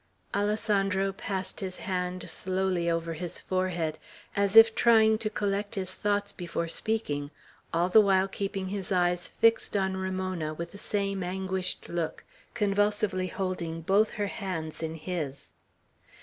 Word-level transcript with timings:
Alessandro 0.33 1.11
passed 1.13 1.59
his 1.59 1.75
hand 1.75 2.27
slowly 2.27 2.89
over 2.89 3.13
his 3.13 3.39
forehead, 3.39 3.99
as 4.35 4.55
if 4.55 4.73
trying 4.73 5.19
to 5.19 5.29
collect 5.29 5.75
his 5.75 5.93
thoughts 5.93 6.31
before 6.31 6.67
speaking, 6.67 7.29
all 7.71 7.87
the 7.87 8.01
while 8.01 8.27
keeping 8.27 8.69
his 8.69 8.91
eyes 8.91 9.27
fixed 9.27 9.77
on 9.77 9.95
Ramona, 9.95 10.55
with 10.55 10.71
the 10.71 10.79
same 10.79 11.21
anguished 11.21 11.87
look, 11.87 12.23
convulsively 12.55 13.27
holding 13.27 13.81
both 13.81 14.09
her 14.09 14.25
hands 14.25 14.81
in 14.81 14.95
his. 14.95 15.51